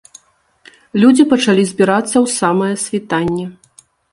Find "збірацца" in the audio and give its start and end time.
1.73-2.13